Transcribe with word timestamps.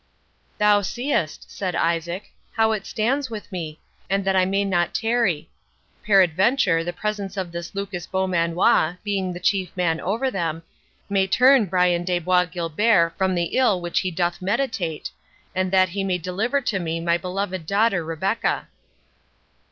"Thou 0.57 0.81
seest," 0.81 1.51
said 1.51 1.75
Isaac, 1.75 2.31
"how 2.53 2.71
it 2.71 2.87
stands 2.87 3.29
with 3.29 3.51
me, 3.51 3.79
and 4.09 4.25
that 4.25 4.35
I 4.35 4.45
may 4.45 4.65
not 4.65 4.95
tarry. 4.95 5.51
Peradventure, 6.03 6.83
the 6.83 6.91
presence 6.91 7.37
of 7.37 7.51
this 7.51 7.75
Lucas 7.75 8.07
Beaumanoir, 8.07 8.97
being 9.03 9.31
the 9.31 9.39
chief 9.39 9.69
man 9.77 9.99
over 10.01 10.31
them, 10.31 10.63
may 11.07 11.27
turn 11.27 11.67
Brian 11.67 12.03
de 12.03 12.17
Bois 12.17 12.45
Guilbert 12.45 13.15
from 13.15 13.35
the 13.35 13.55
ill 13.55 13.79
which 13.79 13.99
he 13.99 14.09
doth 14.09 14.41
meditate, 14.41 15.11
and 15.53 15.69
that 15.71 15.89
he 15.89 16.03
may 16.03 16.17
deliver 16.17 16.61
to 16.61 16.79
me 16.79 16.99
my 16.99 17.19
beloved 17.19 17.67
daughter 17.67 18.03
Rebecca." 18.03 18.69